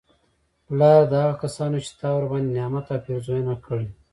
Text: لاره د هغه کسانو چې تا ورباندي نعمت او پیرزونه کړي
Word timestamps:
لاره 0.77 1.03
د 1.11 1.13
هغه 1.23 1.35
کسانو 1.43 1.77
چې 1.85 1.91
تا 1.99 2.09
ورباندي 2.13 2.51
نعمت 2.57 2.85
او 2.93 2.99
پیرزونه 3.05 3.53
کړي 3.65 3.87